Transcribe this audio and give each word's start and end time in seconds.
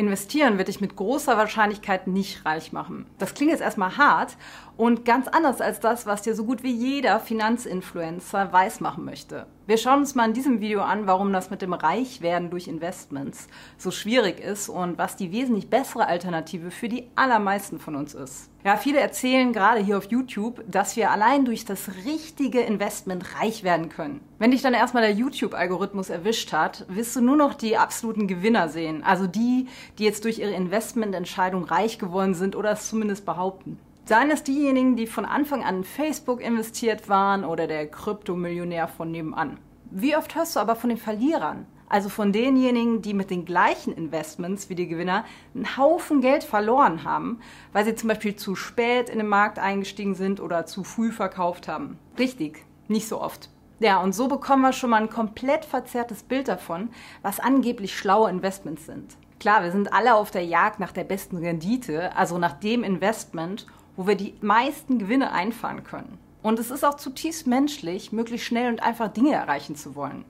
Investieren 0.00 0.56
wird 0.56 0.68
dich 0.68 0.80
mit 0.80 0.96
großer 0.96 1.36
Wahrscheinlichkeit 1.36 2.06
nicht 2.06 2.46
reich 2.46 2.72
machen. 2.72 3.04
Das 3.18 3.34
klingt 3.34 3.50
jetzt 3.50 3.60
erstmal 3.60 3.98
hart 3.98 4.38
und 4.78 5.04
ganz 5.04 5.28
anders 5.28 5.60
als 5.60 5.78
das, 5.78 6.06
was 6.06 6.22
dir 6.22 6.34
so 6.34 6.46
gut 6.46 6.62
wie 6.62 6.72
jeder 6.72 7.20
Finanzinfluencer 7.20 8.50
weismachen 8.50 9.04
möchte. 9.04 9.46
Wir 9.70 9.78
schauen 9.78 10.00
uns 10.00 10.16
mal 10.16 10.26
in 10.26 10.34
diesem 10.34 10.60
Video 10.60 10.80
an, 10.80 11.06
warum 11.06 11.32
das 11.32 11.50
mit 11.50 11.62
dem 11.62 11.72
Reichwerden 11.72 12.50
durch 12.50 12.66
Investments 12.66 13.46
so 13.78 13.92
schwierig 13.92 14.40
ist 14.40 14.68
und 14.68 14.98
was 14.98 15.14
die 15.14 15.30
wesentlich 15.30 15.70
bessere 15.70 16.08
Alternative 16.08 16.72
für 16.72 16.88
die 16.88 17.06
allermeisten 17.14 17.78
von 17.78 17.94
uns 17.94 18.12
ist. 18.12 18.50
Ja, 18.64 18.76
viele 18.76 18.98
erzählen 18.98 19.52
gerade 19.52 19.78
hier 19.78 19.96
auf 19.96 20.10
YouTube, 20.10 20.64
dass 20.68 20.96
wir 20.96 21.12
allein 21.12 21.44
durch 21.44 21.66
das 21.66 21.88
richtige 22.04 22.62
Investment 22.62 23.36
reich 23.40 23.62
werden 23.62 23.90
können. 23.90 24.20
Wenn 24.40 24.50
dich 24.50 24.62
dann 24.62 24.74
erstmal 24.74 25.04
der 25.04 25.14
YouTube-Algorithmus 25.14 26.10
erwischt 26.10 26.52
hat, 26.52 26.84
wirst 26.88 27.14
du 27.14 27.20
nur 27.20 27.36
noch 27.36 27.54
die 27.54 27.76
absoluten 27.76 28.26
Gewinner 28.26 28.70
sehen. 28.70 29.04
Also 29.04 29.28
die, 29.28 29.68
die 29.98 30.04
jetzt 30.04 30.24
durch 30.24 30.40
ihre 30.40 30.50
Investmententscheidung 30.50 31.62
reich 31.62 32.00
geworden 32.00 32.34
sind 32.34 32.56
oder 32.56 32.72
es 32.72 32.88
zumindest 32.88 33.24
behaupten. 33.24 33.78
Seien 34.10 34.32
es 34.32 34.42
diejenigen, 34.42 34.96
die 34.96 35.06
von 35.06 35.24
Anfang 35.24 35.62
an 35.62 35.76
in 35.76 35.84
Facebook 35.84 36.40
investiert 36.40 37.08
waren 37.08 37.44
oder 37.44 37.68
der 37.68 37.86
Kryptomillionär 37.86 38.88
von 38.88 39.12
nebenan. 39.12 39.58
Wie 39.92 40.16
oft 40.16 40.36
hörst 40.36 40.54
du 40.54 40.60
aber 40.60 40.76
von 40.76 40.90
den 40.90 40.98
Verlierern? 40.98 41.66
Also 41.88 42.08
von 42.08 42.32
denjenigen, 42.32 43.02
die 43.02 43.12
mit 43.12 43.28
den 43.28 43.44
gleichen 43.44 43.92
Investments 43.92 44.68
wie 44.68 44.76
die 44.76 44.86
Gewinner 44.86 45.24
einen 45.52 45.76
Haufen 45.76 46.20
Geld 46.20 46.44
verloren 46.44 47.02
haben, 47.02 47.40
weil 47.72 47.84
sie 47.84 47.96
zum 47.96 48.08
Beispiel 48.08 48.36
zu 48.36 48.54
spät 48.54 49.10
in 49.10 49.18
den 49.18 49.26
Markt 49.26 49.58
eingestiegen 49.58 50.14
sind 50.14 50.38
oder 50.38 50.64
zu 50.64 50.84
früh 50.84 51.10
verkauft 51.10 51.66
haben. 51.66 51.98
Richtig, 52.16 52.64
nicht 52.86 53.08
so 53.08 53.20
oft. 53.20 53.50
Ja, 53.80 54.00
und 54.00 54.14
so 54.14 54.28
bekommen 54.28 54.62
wir 54.62 54.72
schon 54.72 54.90
mal 54.90 55.02
ein 55.02 55.10
komplett 55.10 55.64
verzerrtes 55.64 56.22
Bild 56.22 56.46
davon, 56.46 56.90
was 57.22 57.40
angeblich 57.40 57.98
schlaue 57.98 58.30
Investments 58.30 58.86
sind. 58.86 59.16
Klar, 59.40 59.64
wir 59.64 59.72
sind 59.72 59.92
alle 59.92 60.14
auf 60.14 60.30
der 60.30 60.44
Jagd 60.44 60.78
nach 60.78 60.92
der 60.92 61.04
besten 61.04 61.38
Rendite, 61.38 62.14
also 62.14 62.38
nach 62.38 62.52
dem 62.52 62.84
Investment, 62.84 63.66
wo 63.96 64.06
wir 64.06 64.14
die 64.14 64.34
meisten 64.40 65.00
Gewinne 65.00 65.32
einfahren 65.32 65.82
können. 65.82 66.18
Und 66.42 66.58
es 66.58 66.70
ist 66.70 66.84
auch 66.84 66.94
zutiefst 66.94 67.46
menschlich, 67.46 68.12
möglichst 68.12 68.46
schnell 68.46 68.70
und 68.70 68.82
einfach 68.82 69.08
Dinge 69.08 69.32
erreichen 69.32 69.76
zu 69.76 69.94
wollen. 69.94 70.24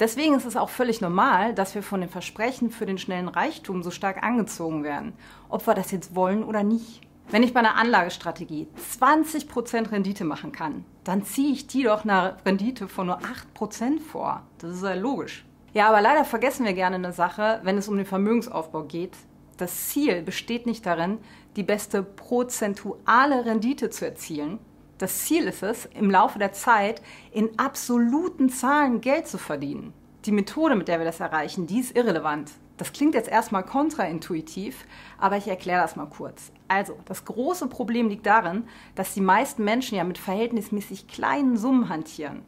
Deswegen 0.00 0.34
ist 0.34 0.46
es 0.46 0.56
auch 0.56 0.70
völlig 0.70 1.00
normal, 1.00 1.54
dass 1.54 1.74
wir 1.74 1.82
von 1.82 2.00
den 2.00 2.10
Versprechen 2.10 2.70
für 2.70 2.86
den 2.86 2.98
schnellen 2.98 3.28
Reichtum 3.28 3.82
so 3.82 3.90
stark 3.90 4.22
angezogen 4.22 4.82
werden, 4.82 5.12
ob 5.48 5.66
wir 5.66 5.74
das 5.74 5.90
jetzt 5.90 6.14
wollen 6.14 6.42
oder 6.42 6.62
nicht. 6.62 7.02
Wenn 7.30 7.42
ich 7.42 7.54
bei 7.54 7.60
einer 7.60 7.76
Anlagestrategie 7.76 8.68
20% 8.98 9.92
Rendite 9.92 10.24
machen 10.24 10.52
kann, 10.52 10.84
dann 11.04 11.24
ziehe 11.24 11.52
ich 11.52 11.66
die 11.66 11.84
doch 11.84 12.04
einer 12.04 12.36
Rendite 12.44 12.88
von 12.88 13.06
nur 13.06 13.20
8% 13.58 14.00
vor. 14.00 14.42
Das 14.58 14.74
ist 14.74 14.82
ja 14.82 14.94
logisch. 14.94 15.44
Ja, 15.72 15.88
aber 15.88 16.02
leider 16.02 16.24
vergessen 16.24 16.66
wir 16.66 16.74
gerne 16.74 16.96
eine 16.96 17.12
Sache, 17.12 17.60
wenn 17.62 17.78
es 17.78 17.88
um 17.88 17.96
den 17.96 18.04
Vermögensaufbau 18.04 18.82
geht. 18.82 19.16
Das 19.56 19.88
Ziel 19.88 20.22
besteht 20.22 20.66
nicht 20.66 20.84
darin, 20.84 21.18
die 21.56 21.62
beste 21.62 22.02
prozentuale 22.02 23.46
Rendite 23.46 23.88
zu 23.88 24.04
erzielen. 24.04 24.58
Das 25.02 25.24
Ziel 25.24 25.48
ist 25.48 25.64
es, 25.64 25.86
im 25.98 26.12
Laufe 26.12 26.38
der 26.38 26.52
Zeit 26.52 27.02
in 27.32 27.58
absoluten 27.58 28.50
Zahlen 28.50 29.00
Geld 29.00 29.26
zu 29.26 29.36
verdienen. 29.36 29.92
Die 30.26 30.30
Methode, 30.30 30.76
mit 30.76 30.86
der 30.86 31.00
wir 31.00 31.04
das 31.04 31.18
erreichen, 31.18 31.66
die 31.66 31.80
ist 31.80 31.96
irrelevant. 31.96 32.52
Das 32.76 32.92
klingt 32.92 33.16
jetzt 33.16 33.28
erstmal 33.28 33.64
kontraintuitiv, 33.64 34.86
aber 35.18 35.38
ich 35.38 35.48
erkläre 35.48 35.82
das 35.82 35.96
mal 35.96 36.06
kurz. 36.06 36.52
Also, 36.68 36.96
das 37.06 37.24
große 37.24 37.66
Problem 37.66 38.10
liegt 38.10 38.26
darin, 38.26 38.68
dass 38.94 39.12
die 39.12 39.20
meisten 39.20 39.64
Menschen 39.64 39.98
ja 39.98 40.04
mit 40.04 40.18
verhältnismäßig 40.18 41.08
kleinen 41.08 41.56
Summen 41.56 41.88
hantieren. 41.88 42.42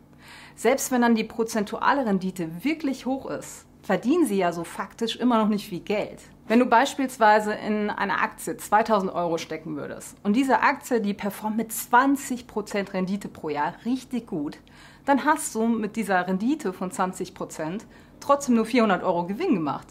Selbst 0.54 0.92
wenn 0.92 1.02
dann 1.02 1.16
die 1.16 1.24
prozentuale 1.24 2.06
Rendite 2.06 2.62
wirklich 2.62 3.04
hoch 3.04 3.28
ist, 3.28 3.66
verdienen 3.84 4.26
sie 4.26 4.38
ja 4.38 4.52
so 4.52 4.64
faktisch 4.64 5.16
immer 5.16 5.38
noch 5.38 5.48
nicht 5.48 5.68
viel 5.68 5.80
Geld. 5.80 6.20
Wenn 6.48 6.58
du 6.58 6.66
beispielsweise 6.66 7.52
in 7.54 7.90
eine 7.90 8.18
Aktie 8.18 8.56
2000 8.56 9.14
Euro 9.14 9.38
stecken 9.38 9.76
würdest 9.76 10.16
und 10.22 10.34
diese 10.34 10.60
Aktie, 10.60 11.00
die 11.00 11.14
performt 11.14 11.56
mit 11.56 11.70
20% 11.70 12.92
Rendite 12.92 13.28
pro 13.28 13.50
Jahr 13.50 13.74
richtig 13.84 14.26
gut, 14.26 14.58
dann 15.04 15.24
hast 15.24 15.54
du 15.54 15.66
mit 15.66 15.96
dieser 15.96 16.26
Rendite 16.26 16.72
von 16.72 16.90
20% 16.90 17.82
trotzdem 18.20 18.54
nur 18.54 18.66
400 18.66 19.02
Euro 19.02 19.26
Gewinn 19.26 19.54
gemacht. 19.54 19.86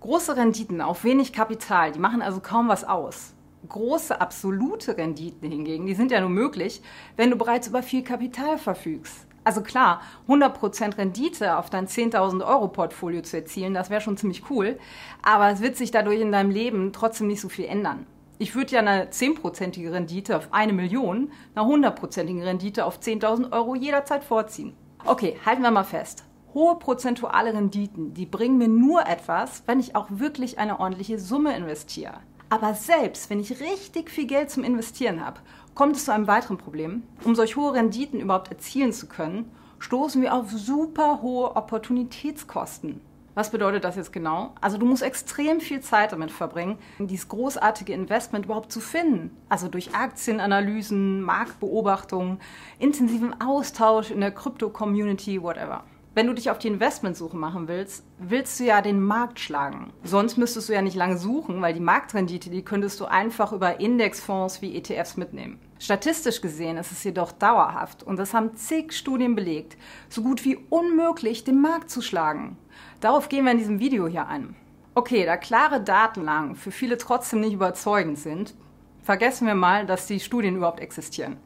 Große 0.00 0.36
Renditen 0.36 0.80
auf 0.80 1.04
wenig 1.04 1.32
Kapital, 1.32 1.92
die 1.92 1.98
machen 1.98 2.22
also 2.22 2.40
kaum 2.40 2.68
was 2.68 2.84
aus. 2.84 3.34
Große 3.68 4.18
absolute 4.18 4.96
Renditen 4.96 5.50
hingegen, 5.50 5.86
die 5.86 5.94
sind 5.94 6.10
ja 6.10 6.20
nur 6.20 6.30
möglich, 6.30 6.82
wenn 7.16 7.30
du 7.30 7.36
bereits 7.36 7.68
über 7.68 7.82
viel 7.82 8.02
Kapital 8.02 8.56
verfügst. 8.56 9.26
Also 9.42 9.62
klar, 9.62 10.02
100% 10.28 10.98
Rendite 10.98 11.56
auf 11.56 11.70
dein 11.70 11.86
10.000 11.86 12.46
Euro 12.46 12.68
Portfolio 12.68 13.22
zu 13.22 13.38
erzielen, 13.38 13.72
das 13.72 13.88
wäre 13.88 14.00
schon 14.00 14.16
ziemlich 14.16 14.50
cool. 14.50 14.78
Aber 15.22 15.50
es 15.50 15.60
wird 15.60 15.76
sich 15.76 15.90
dadurch 15.90 16.20
in 16.20 16.32
deinem 16.32 16.50
Leben 16.50 16.92
trotzdem 16.92 17.26
nicht 17.26 17.40
so 17.40 17.48
viel 17.48 17.64
ändern. 17.64 18.06
Ich 18.38 18.54
würde 18.54 18.72
ja 18.72 18.80
eine 18.80 19.10
10%ige 19.10 19.92
Rendite 19.92 20.36
auf 20.36 20.48
eine 20.52 20.72
Million, 20.72 21.30
eine 21.54 21.66
100%ige 21.66 22.44
Rendite 22.44 22.84
auf 22.84 22.98
10.000 22.98 23.52
Euro 23.52 23.74
jederzeit 23.74 24.24
vorziehen. 24.24 24.74
Okay, 25.04 25.36
halten 25.44 25.62
wir 25.62 25.70
mal 25.70 25.84
fest. 25.84 26.24
Hohe 26.52 26.76
prozentuale 26.76 27.54
Renditen, 27.54 28.12
die 28.12 28.26
bringen 28.26 28.58
mir 28.58 28.68
nur 28.68 29.06
etwas, 29.06 29.62
wenn 29.66 29.78
ich 29.78 29.94
auch 29.94 30.06
wirklich 30.10 30.58
eine 30.58 30.80
ordentliche 30.80 31.18
Summe 31.18 31.56
investiere. 31.56 32.18
Aber 32.50 32.74
selbst 32.74 33.30
wenn 33.30 33.38
ich 33.38 33.60
richtig 33.60 34.10
viel 34.10 34.26
Geld 34.26 34.50
zum 34.50 34.64
Investieren 34.64 35.24
habe, 35.24 35.38
kommt 35.74 35.94
es 35.94 36.04
zu 36.04 36.12
einem 36.12 36.26
weiteren 36.26 36.58
Problem. 36.58 37.04
Um 37.24 37.36
solch 37.36 37.56
hohe 37.56 37.74
Renditen 37.74 38.20
überhaupt 38.20 38.50
erzielen 38.50 38.92
zu 38.92 39.06
können, 39.06 39.50
stoßen 39.78 40.20
wir 40.20 40.34
auf 40.34 40.50
super 40.50 41.22
hohe 41.22 41.54
Opportunitätskosten. 41.54 43.00
Was 43.34 43.52
bedeutet 43.52 43.84
das 43.84 43.94
jetzt 43.94 44.12
genau? 44.12 44.52
Also 44.60 44.76
du 44.78 44.84
musst 44.84 45.04
extrem 45.04 45.60
viel 45.60 45.80
Zeit 45.80 46.10
damit 46.10 46.32
verbringen, 46.32 46.78
dieses 46.98 47.28
großartige 47.28 47.92
Investment 47.92 48.46
überhaupt 48.46 48.72
zu 48.72 48.80
finden. 48.80 49.30
Also 49.48 49.68
durch 49.68 49.94
Aktienanalysen, 49.94 51.22
Marktbeobachtungen, 51.22 52.40
intensiven 52.80 53.40
Austausch 53.40 54.10
in 54.10 54.20
der 54.20 54.32
Krypto-Community, 54.32 55.40
whatever. 55.40 55.84
Wenn 56.20 56.26
du 56.26 56.34
dich 56.34 56.50
auf 56.50 56.58
die 56.58 56.68
Investmentsuche 56.68 57.34
machen 57.34 57.66
willst, 57.66 58.04
willst 58.18 58.60
du 58.60 58.64
ja 58.64 58.82
den 58.82 59.00
Markt 59.00 59.40
schlagen. 59.40 59.90
Sonst 60.04 60.36
müsstest 60.36 60.68
du 60.68 60.74
ja 60.74 60.82
nicht 60.82 60.94
lange 60.94 61.16
suchen, 61.16 61.62
weil 61.62 61.72
die 61.72 61.80
Marktrendite, 61.80 62.50
die 62.50 62.62
könntest 62.62 63.00
du 63.00 63.06
einfach 63.06 63.54
über 63.54 63.80
Indexfonds 63.80 64.60
wie 64.60 64.76
ETFs 64.76 65.16
mitnehmen. 65.16 65.58
Statistisch 65.78 66.42
gesehen 66.42 66.76
ist 66.76 66.92
es 66.92 67.02
jedoch 67.04 67.32
dauerhaft, 67.32 68.02
und 68.02 68.18
das 68.18 68.34
haben 68.34 68.54
zig 68.54 68.92
Studien 68.92 69.34
belegt, 69.34 69.78
so 70.10 70.22
gut 70.22 70.44
wie 70.44 70.58
unmöglich, 70.68 71.44
den 71.44 71.62
Markt 71.62 71.88
zu 71.88 72.02
schlagen. 72.02 72.58
Darauf 73.00 73.30
gehen 73.30 73.46
wir 73.46 73.52
in 73.52 73.58
diesem 73.58 73.80
Video 73.80 74.06
hier 74.06 74.28
ein. 74.28 74.54
Okay, 74.94 75.24
da 75.24 75.38
klare 75.38 75.80
Datenlagen 75.80 76.54
für 76.54 76.70
viele 76.70 76.98
trotzdem 76.98 77.40
nicht 77.40 77.54
überzeugend 77.54 78.18
sind, 78.18 78.54
vergessen 79.02 79.46
wir 79.46 79.54
mal, 79.54 79.86
dass 79.86 80.06
die 80.06 80.20
Studien 80.20 80.56
überhaupt 80.56 80.80
existieren. 80.80 81.36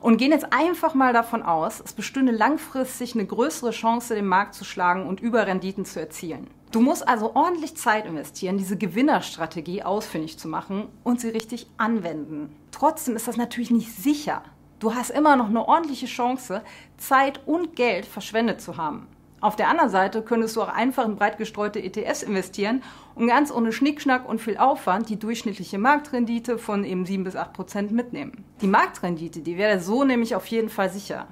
Und 0.00 0.16
gehen 0.16 0.32
jetzt 0.32 0.52
einfach 0.52 0.94
mal 0.94 1.12
davon 1.12 1.42
aus, 1.42 1.82
es 1.84 1.92
bestünde 1.92 2.32
langfristig 2.32 3.14
eine 3.14 3.26
größere 3.26 3.70
Chance, 3.70 4.14
den 4.14 4.26
Markt 4.26 4.54
zu 4.54 4.64
schlagen 4.64 5.06
und 5.06 5.20
Überrenditen 5.20 5.84
zu 5.84 6.00
erzielen. 6.00 6.48
Du 6.72 6.80
musst 6.80 7.06
also 7.06 7.34
ordentlich 7.34 7.76
Zeit 7.76 8.06
investieren, 8.06 8.56
diese 8.56 8.78
Gewinnerstrategie 8.78 9.82
ausfindig 9.82 10.38
zu 10.38 10.48
machen 10.48 10.88
und 11.04 11.20
sie 11.20 11.28
richtig 11.28 11.66
anwenden. 11.76 12.56
Trotzdem 12.70 13.14
ist 13.14 13.28
das 13.28 13.36
natürlich 13.36 13.70
nicht 13.70 13.94
sicher. 13.94 14.42
Du 14.78 14.94
hast 14.94 15.10
immer 15.10 15.36
noch 15.36 15.48
eine 15.48 15.68
ordentliche 15.68 16.06
Chance, 16.06 16.62
Zeit 16.96 17.46
und 17.46 17.76
Geld 17.76 18.06
verschwendet 18.06 18.60
zu 18.60 18.78
haben. 18.78 19.06
Auf 19.42 19.56
der 19.56 19.68
anderen 19.68 19.90
Seite 19.90 20.22
könntest 20.22 20.54
du 20.54 20.62
auch 20.62 20.68
einfach 20.68 21.04
in 21.04 21.16
breit 21.16 21.36
gestreute 21.36 21.82
ETFs 21.82 22.22
investieren 22.22 22.80
und 23.16 23.26
ganz 23.26 23.50
ohne 23.50 23.72
Schnickschnack 23.72 24.28
und 24.28 24.40
viel 24.40 24.56
Aufwand 24.56 25.08
die 25.08 25.18
durchschnittliche 25.18 25.78
Marktrendite 25.78 26.58
von 26.58 26.84
eben 26.84 27.04
7 27.04 27.24
bis 27.24 27.34
8 27.34 27.52
Prozent 27.52 27.90
mitnehmen. 27.90 28.44
Die 28.60 28.68
Marktrendite, 28.68 29.40
die 29.40 29.58
wäre 29.58 29.80
so 29.80 30.04
nämlich 30.04 30.36
auf 30.36 30.46
jeden 30.46 30.68
Fall 30.68 30.90
sicher. 30.90 31.26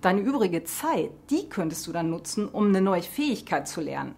Deine 0.00 0.20
übrige 0.20 0.62
Zeit, 0.62 1.10
die 1.30 1.48
könntest 1.48 1.84
du 1.88 1.92
dann 1.92 2.10
nutzen, 2.10 2.48
um 2.48 2.68
eine 2.68 2.80
neue 2.80 3.02
Fähigkeit 3.02 3.66
zu 3.66 3.80
lernen. 3.80 4.14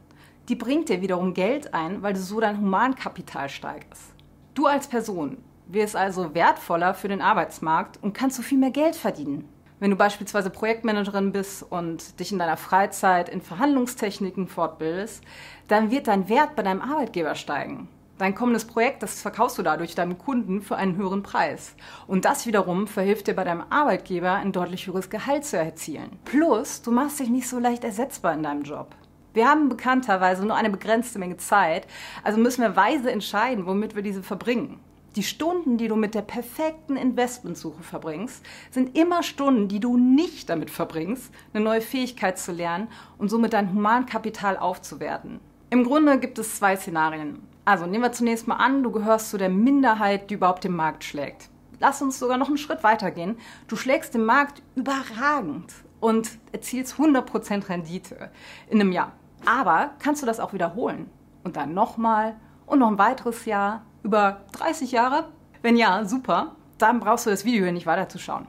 Die 0.51 0.55
bringt 0.55 0.91
dir 0.91 1.01
wiederum 1.01 1.33
Geld 1.33 1.73
ein, 1.73 2.03
weil 2.03 2.13
du 2.13 2.21
so 2.21 2.41
dein 2.41 2.59
Humankapital 2.59 3.49
steigerst. 3.49 4.13
Du 4.53 4.67
als 4.67 4.87
Person 4.87 5.39
wirst 5.67 5.97
also 5.97 6.35
wertvoller 6.35 6.93
für 6.93 7.09
den 7.09 7.23
Arbeitsmarkt 7.23 8.03
und 8.03 8.13
kannst 8.13 8.37
so 8.37 8.43
viel 8.43 8.59
mehr 8.59 8.71
Geld 8.71 8.97
verdienen. 8.97 9.49
Wenn 9.81 9.91
du 9.91 9.97
beispielsweise 9.97 10.51
Projektmanagerin 10.51 11.33
bist 11.33 11.63
und 11.63 12.21
dich 12.21 12.33
in 12.33 12.39
deiner 12.39 12.59
Freizeit 12.59 13.31
in 13.31 13.41
Verhandlungstechniken 13.41 14.47
fortbildest, 14.47 15.25
dann 15.69 15.91
wird 15.91 16.07
dein 16.07 16.29
Wert 16.29 16.55
bei 16.55 16.63
deinem 16.63 16.83
Arbeitgeber 16.83 17.35
steigen. 17.35 17.89
Dein 18.19 18.35
kommendes 18.35 18.67
Projekt, 18.67 19.03
das 19.03 19.23
verkaufst 19.23 19.57
du 19.57 19.63
dadurch 19.63 19.95
deinem 19.95 20.19
Kunden 20.19 20.61
für 20.61 20.77
einen 20.77 20.97
höheren 20.97 21.23
Preis. 21.23 21.75
Und 22.07 22.27
das 22.27 22.45
wiederum 22.45 22.87
verhilft 22.89 23.27
dir 23.27 23.35
bei 23.35 23.45
deinem 23.45 23.65
Arbeitgeber, 23.71 24.35
ein 24.35 24.53
deutlich 24.53 24.87
höheres 24.87 25.09
Gehalt 25.09 25.47
zu 25.47 25.57
erzielen. 25.57 26.19
Plus, 26.27 26.83
du 26.83 26.91
machst 26.91 27.19
dich 27.19 27.31
nicht 27.31 27.49
so 27.49 27.59
leicht 27.59 27.83
ersetzbar 27.83 28.35
in 28.35 28.43
deinem 28.43 28.65
Job. 28.65 28.95
Wir 29.33 29.49
haben 29.49 29.71
bekannterweise 29.71 30.45
nur 30.45 30.57
eine 30.57 30.69
begrenzte 30.69 31.19
Menge 31.19 31.39
Zeit, 31.39 31.87
also 32.23 32.39
müssen 32.39 32.61
wir 32.61 32.77
weise 32.77 33.11
entscheiden, 33.11 33.65
womit 33.65 33.95
wir 33.95 34.03
diese 34.03 34.23
verbringen. 34.23 34.81
Die 35.17 35.25
Stunden, 35.25 35.77
die 35.77 35.89
du 35.89 35.97
mit 35.97 36.15
der 36.15 36.23
perfekten 36.23 36.97
Investmentsuche 36.97 37.83
verbringst, 37.83 38.45
sind 38.71 38.97
immer 38.97 39.25
Stunden, 39.25 39.67
die 39.67 39.81
du 39.81 39.97
nicht 39.97 40.49
damit 40.49 40.71
verbringst, 40.71 41.33
eine 41.53 41.65
neue 41.65 41.81
Fähigkeit 41.81 42.39
zu 42.39 42.53
lernen 42.53 42.87
und 43.19 43.29
somit 43.29 43.53
dein 43.53 43.73
Humankapital 43.73 44.57
aufzuwerten. 44.57 45.41
Im 45.71 45.83
Grunde 45.83 46.21
gibt 46.21 46.39
es 46.39 46.57
zwei 46.57 46.77
Szenarien. 46.77 47.41
Also 47.65 47.87
nehmen 47.87 48.05
wir 48.05 48.13
zunächst 48.13 48.47
mal 48.47 48.57
an, 48.57 48.85
du 48.85 48.93
gehörst 48.93 49.31
zu 49.31 49.37
der 49.37 49.49
Minderheit, 49.49 50.31
die 50.31 50.35
überhaupt 50.35 50.63
den 50.63 50.77
Markt 50.77 51.03
schlägt. 51.03 51.51
Lass 51.81 52.03
uns 52.03 52.19
sogar 52.21 52.39
noch 52.39 52.49
einen 52.49 52.59
Schritt 52.59 52.85
weiter 52.85 53.11
gehen. 53.11 53.37
Du 53.67 53.75
schlägst 53.75 54.15
den 54.15 54.25
Markt 54.25 54.63
überragend 54.77 55.73
und 55.99 56.39
erzielst 56.53 56.95
100% 56.95 57.69
Rendite 57.69 58.31
in 58.69 58.81
einem 58.81 58.93
Jahr. 58.93 59.13
Aber 59.45 59.91
kannst 59.99 60.23
du 60.23 60.27
das 60.27 60.39
auch 60.39 60.53
wiederholen? 60.53 61.11
Und 61.43 61.57
dann 61.57 61.75
nochmal 61.75 62.37
und 62.67 62.79
noch 62.79 62.89
ein 62.89 62.99
weiteres 62.99 63.45
Jahr, 63.47 63.83
über 64.03 64.41
30 64.53 64.93
Jahre? 64.93 65.29
Wenn 65.63 65.77
ja, 65.77 66.05
super, 66.05 66.57
dann 66.79 67.01
brauchst 67.01 67.27
du 67.27 67.31
das 67.31 67.45
Video 67.45 67.65
hier 67.65 67.73
nicht 67.73 67.87
weiterzuschauen. 67.87 68.47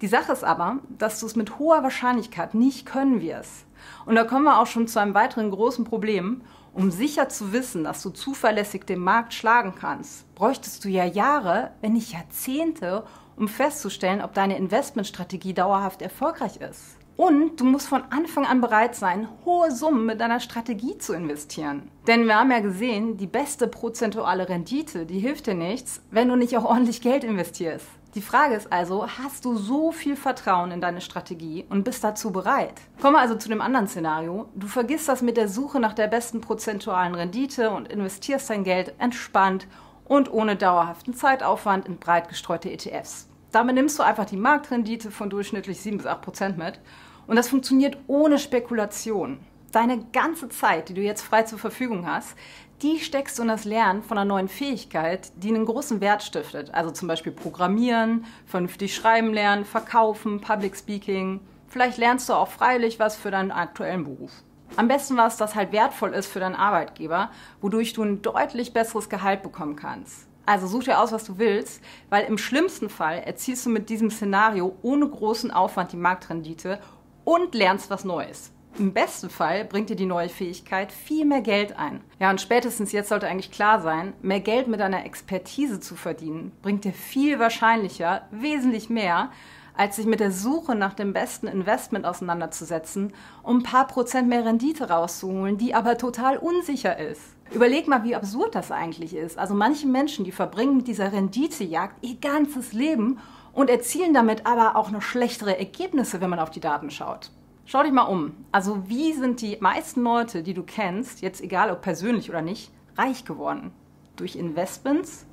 Die 0.00 0.08
Sache 0.08 0.32
ist 0.32 0.44
aber, 0.44 0.78
dass 0.98 1.20
du 1.20 1.26
es 1.26 1.36
mit 1.36 1.58
hoher 1.58 1.82
Wahrscheinlichkeit 1.82 2.54
nicht 2.54 2.86
können 2.86 3.20
wirst. 3.20 3.66
Und 4.06 4.16
da 4.16 4.24
kommen 4.24 4.44
wir 4.44 4.58
auch 4.58 4.66
schon 4.66 4.88
zu 4.88 5.00
einem 5.00 5.14
weiteren 5.14 5.50
großen 5.50 5.84
Problem. 5.84 6.42
Um 6.72 6.90
sicher 6.90 7.28
zu 7.28 7.52
wissen, 7.52 7.84
dass 7.84 8.02
du 8.02 8.10
zuverlässig 8.10 8.84
den 8.84 9.00
Markt 9.00 9.34
schlagen 9.34 9.74
kannst, 9.74 10.32
bräuchtest 10.34 10.84
du 10.84 10.88
ja 10.88 11.04
Jahre, 11.04 11.72
wenn 11.80 11.94
nicht 11.94 12.12
Jahrzehnte, 12.12 13.04
um 13.36 13.48
festzustellen, 13.48 14.22
ob 14.22 14.34
deine 14.34 14.56
Investmentstrategie 14.56 15.54
dauerhaft 15.54 16.02
erfolgreich 16.02 16.58
ist. 16.58 16.96
Und 17.18 17.58
du 17.58 17.64
musst 17.64 17.88
von 17.88 18.04
Anfang 18.10 18.46
an 18.46 18.60
bereit 18.60 18.94
sein, 18.94 19.26
hohe 19.44 19.72
Summen 19.72 20.06
mit 20.06 20.20
deiner 20.20 20.38
Strategie 20.38 20.98
zu 20.98 21.14
investieren. 21.14 21.90
Denn 22.06 22.26
wir 22.26 22.38
haben 22.38 22.52
ja 22.52 22.60
gesehen, 22.60 23.16
die 23.16 23.26
beste 23.26 23.66
prozentuale 23.66 24.48
Rendite, 24.48 25.04
die 25.04 25.18
hilft 25.18 25.48
dir 25.48 25.54
nichts, 25.54 26.00
wenn 26.12 26.28
du 26.28 26.36
nicht 26.36 26.56
auch 26.56 26.64
ordentlich 26.64 27.00
Geld 27.00 27.24
investierst. 27.24 27.86
Die 28.14 28.22
Frage 28.22 28.54
ist 28.54 28.72
also, 28.72 29.08
hast 29.18 29.44
du 29.44 29.56
so 29.56 29.90
viel 29.90 30.14
Vertrauen 30.14 30.70
in 30.70 30.80
deine 30.80 31.00
Strategie 31.00 31.66
und 31.68 31.82
bist 31.82 32.04
dazu 32.04 32.30
bereit? 32.30 32.74
Kommen 33.02 33.16
wir 33.16 33.20
also 33.20 33.34
zu 33.34 33.48
dem 33.48 33.62
anderen 33.62 33.88
Szenario. 33.88 34.48
Du 34.54 34.68
vergisst 34.68 35.08
das 35.08 35.20
mit 35.20 35.36
der 35.36 35.48
Suche 35.48 35.80
nach 35.80 35.94
der 35.94 36.06
besten 36.06 36.40
prozentualen 36.40 37.16
Rendite 37.16 37.70
und 37.70 37.88
investierst 37.88 38.48
dein 38.48 38.62
Geld 38.62 38.94
entspannt 38.98 39.66
und 40.04 40.32
ohne 40.32 40.54
dauerhaften 40.54 41.14
Zeitaufwand 41.14 41.88
in 41.88 41.98
breit 41.98 42.28
gestreute 42.28 42.70
ETFs. 42.70 43.28
Damit 43.50 43.76
nimmst 43.76 43.98
du 43.98 44.02
einfach 44.02 44.26
die 44.26 44.36
Marktrendite 44.36 45.10
von 45.10 45.30
durchschnittlich 45.30 45.80
7 45.80 45.96
bis 45.96 46.06
8 46.06 46.20
Prozent 46.20 46.58
mit 46.58 46.80
und 47.26 47.36
das 47.36 47.48
funktioniert 47.48 47.96
ohne 48.06 48.38
Spekulation. 48.38 49.40
Deine 49.72 50.04
ganze 50.12 50.48
Zeit, 50.48 50.88
die 50.88 50.94
du 50.94 51.00
jetzt 51.00 51.22
frei 51.22 51.42
zur 51.42 51.58
Verfügung 51.58 52.06
hast, 52.06 52.36
die 52.82 53.00
steckst 53.00 53.38
du 53.38 53.42
in 53.42 53.48
das 53.48 53.64
Lernen 53.64 54.02
von 54.02 54.18
einer 54.18 54.28
neuen 54.28 54.48
Fähigkeit, 54.48 55.32
die 55.36 55.48
einen 55.48 55.66
großen 55.66 56.00
Wert 56.00 56.22
stiftet. 56.22 56.72
Also 56.74 56.90
zum 56.90 57.08
Beispiel 57.08 57.32
Programmieren, 57.32 58.24
vernünftig 58.46 58.94
schreiben 58.94 59.32
lernen, 59.32 59.64
verkaufen, 59.64 60.40
Public 60.40 60.76
Speaking. 60.76 61.40
Vielleicht 61.68 61.98
lernst 61.98 62.28
du 62.28 62.34
auch 62.34 62.48
freilich 62.48 62.98
was 62.98 63.16
für 63.16 63.30
deinen 63.30 63.50
aktuellen 63.50 64.04
Beruf. 64.04 64.30
Am 64.76 64.88
besten 64.88 65.16
was, 65.16 65.38
das 65.38 65.54
halt 65.54 65.72
wertvoll 65.72 66.14
ist 66.14 66.28
für 66.28 66.40
deinen 66.40 66.54
Arbeitgeber, 66.54 67.30
wodurch 67.60 67.94
du 67.94 68.02
ein 68.02 68.22
deutlich 68.22 68.72
besseres 68.72 69.08
Gehalt 69.08 69.42
bekommen 69.42 69.74
kannst. 69.74 70.27
Also 70.48 70.66
such 70.66 70.84
dir 70.84 70.98
aus, 70.98 71.12
was 71.12 71.24
du 71.24 71.36
willst, 71.36 71.82
weil 72.08 72.24
im 72.24 72.38
schlimmsten 72.38 72.88
Fall 72.88 73.18
erzielst 73.18 73.66
du 73.66 73.70
mit 73.70 73.90
diesem 73.90 74.10
Szenario 74.10 74.76
ohne 74.80 75.06
großen 75.06 75.50
Aufwand 75.50 75.92
die 75.92 75.98
Marktrendite 75.98 76.80
und 77.24 77.54
lernst 77.54 77.90
was 77.90 78.06
Neues. 78.06 78.50
Im 78.78 78.94
besten 78.94 79.28
Fall 79.28 79.66
bringt 79.66 79.90
dir 79.90 79.96
die 79.96 80.06
neue 80.06 80.30
Fähigkeit 80.30 80.90
viel 80.90 81.26
mehr 81.26 81.42
Geld 81.42 81.78
ein. 81.78 82.00
Ja, 82.18 82.30
und 82.30 82.40
spätestens 82.40 82.92
jetzt 82.92 83.10
sollte 83.10 83.28
eigentlich 83.28 83.50
klar 83.50 83.82
sein, 83.82 84.14
mehr 84.22 84.40
Geld 84.40 84.68
mit 84.68 84.80
deiner 84.80 85.04
Expertise 85.04 85.80
zu 85.80 85.96
verdienen, 85.96 86.52
bringt 86.62 86.84
dir 86.84 86.94
viel 86.94 87.38
wahrscheinlicher, 87.38 88.22
wesentlich 88.30 88.88
mehr, 88.88 89.30
als 89.76 89.96
sich 89.96 90.06
mit 90.06 90.20
der 90.20 90.32
Suche 90.32 90.74
nach 90.74 90.94
dem 90.94 91.12
besten 91.12 91.46
Investment 91.46 92.06
auseinanderzusetzen, 92.06 93.12
um 93.42 93.58
ein 93.58 93.62
paar 93.64 93.86
Prozent 93.86 94.30
mehr 94.30 94.46
Rendite 94.46 94.88
rauszuholen, 94.88 95.58
die 95.58 95.74
aber 95.74 95.98
total 95.98 96.38
unsicher 96.38 96.98
ist. 96.98 97.20
Überleg 97.52 97.88
mal, 97.88 98.04
wie 98.04 98.14
absurd 98.14 98.54
das 98.54 98.70
eigentlich 98.70 99.14
ist. 99.14 99.38
Also 99.38 99.54
manche 99.54 99.86
Menschen, 99.86 100.24
die 100.24 100.32
verbringen 100.32 100.76
mit 100.76 100.88
dieser 100.88 101.12
Renditejagd 101.12 102.04
ihr 102.04 102.16
ganzes 102.16 102.72
Leben 102.72 103.18
und 103.52 103.70
erzielen 103.70 104.12
damit 104.12 104.46
aber 104.46 104.76
auch 104.76 104.90
noch 104.90 105.02
schlechtere 105.02 105.58
Ergebnisse, 105.58 106.20
wenn 106.20 106.30
man 106.30 106.38
auf 106.38 106.50
die 106.50 106.60
Daten 106.60 106.90
schaut. 106.90 107.30
Schau 107.64 107.82
dich 107.82 107.92
mal 107.92 108.02
um. 108.02 108.32
Also 108.52 108.88
wie 108.88 109.12
sind 109.12 109.40
die 109.40 109.56
meisten 109.60 110.02
Leute, 110.02 110.42
die 110.42 110.54
du 110.54 110.62
kennst, 110.62 111.22
jetzt 111.22 111.42
egal 111.42 111.70
ob 111.70 111.82
persönlich 111.82 112.30
oder 112.30 112.42
nicht, 112.42 112.70
reich 112.96 113.24
geworden? 113.24 113.72
Durch 114.16 114.36
Investments 114.36 115.26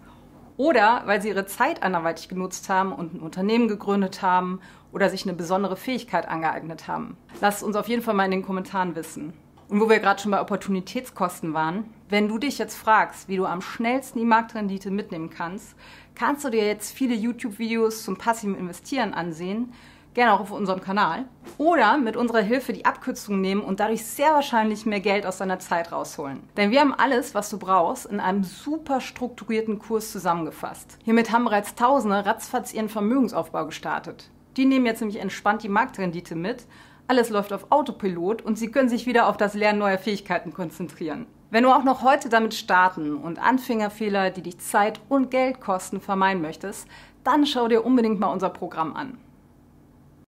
oder 0.58 1.04
weil 1.06 1.22
sie 1.22 1.30
ihre 1.30 1.46
Zeit 1.46 1.84
anderweitig 1.84 2.30
genutzt 2.30 2.70
haben 2.70 2.94
und 2.94 3.14
ein 3.14 3.20
Unternehmen 3.20 3.68
gegründet 3.68 4.22
haben 4.22 4.60
oder 4.92 5.10
sich 5.10 5.24
eine 5.24 5.34
besondere 5.34 5.76
Fähigkeit 5.76 6.28
angeeignet 6.28 6.88
haben. 6.88 7.18
Lass 7.42 7.64
uns 7.64 7.76
auf 7.76 7.90
jeden 7.90 8.02
Fall 8.02 8.14
mal 8.14 8.26
in 8.26 8.32
den 8.32 8.46
Kommentaren 8.46 8.96
wissen. 8.96 9.34
Und 9.68 9.82
wo 9.82 9.90
wir 9.90 10.00
gerade 10.00 10.22
schon 10.22 10.32
bei 10.32 10.42
Opportunitätskosten 10.42 11.54
waren, 11.54 11.86
wenn 12.10 12.28
du 12.28 12.38
dich 12.38 12.60
jetzt 12.60 12.76
fragst, 12.76 13.28
wie 13.28 13.38
du 13.38 13.46
am 13.46 13.62
schnellsten 13.62 14.20
die 14.20 14.26
Marktrendite 14.26 14.92
mitnehmen 14.92 15.32
kannst, 15.32 15.76
kannst 16.14 16.46
du 16.46 16.50
dir 16.50 16.66
jetzt 16.66 16.96
viele 16.96 17.16
YouTube-Videos 17.16 18.04
zum 18.04 18.18
passiven 18.18 18.56
Investieren 18.56 19.14
ansehen, 19.14 19.74
gerne 20.14 20.34
auch 20.34 20.40
auf 20.40 20.52
unserem 20.52 20.82
Kanal. 20.82 21.26
Oder 21.58 21.98
mit 21.98 22.16
unserer 22.16 22.42
Hilfe 22.42 22.74
die 22.74 22.86
Abkürzung 22.86 23.42
nehmen 23.42 23.62
und 23.62 23.80
dadurch 23.80 24.06
sehr 24.06 24.34
wahrscheinlich 24.34 24.86
mehr 24.86 25.00
Geld 25.00 25.26
aus 25.26 25.38
deiner 25.38 25.60
Zeit 25.60 25.92
rausholen. 25.92 26.42
Denn 26.58 26.72
wir 26.72 26.80
haben 26.80 26.94
alles, 26.94 27.34
was 27.34 27.50
du 27.50 27.58
brauchst, 27.58 28.06
in 28.06 28.20
einem 28.20 28.44
super 28.44 29.02
strukturierten 29.02 29.80
Kurs 29.80 30.12
zusammengefasst. 30.12 30.98
Hiermit 31.04 31.32
haben 31.32 31.46
bereits 31.46 31.76
Tausende 31.76 32.26
ratzfatz 32.26 32.74
ihren 32.74 32.90
Vermögensaufbau 32.90 33.66
gestartet. 33.66 34.30
Die 34.58 34.66
nehmen 34.66 34.86
jetzt 34.86 35.02
nämlich 35.02 35.20
entspannt 35.20 35.64
die 35.64 35.70
Marktrendite 35.70 36.36
mit. 36.36 36.66
Alles 37.08 37.30
läuft 37.30 37.54
auf 37.54 37.72
Autopilot 37.72 38.42
und 38.42 38.58
sie 38.58 38.72
können 38.72 38.90
sich 38.90 39.06
wieder 39.06 39.30
auf 39.30 39.38
das 39.38 39.54
Lernen 39.54 39.80
neuer 39.80 40.00
Fähigkeiten 40.00 40.54
konzentrieren. 40.54 41.28
Wenn 41.52 41.64
du 41.64 41.72
auch 41.72 41.84
noch 41.84 42.02
heute 42.02 42.30
damit 42.30 42.56
starten 42.56 43.16
und 43.16 43.38
Anfängerfehler, 43.38 44.32
die 44.32 44.42
dich 44.42 44.58
Zeit 44.58 45.00
und 45.08 45.30
Geld 45.30 45.62
kosten, 45.62 46.02
vermeiden 46.02 46.42
möchtest, 46.42 46.88
dann 47.24 47.46
schau 47.46 47.68
dir 47.68 47.86
unbedingt 47.86 48.20
mal 48.20 48.32
unser 48.32 48.50
Programm 48.50 48.96
an. 48.96 49.20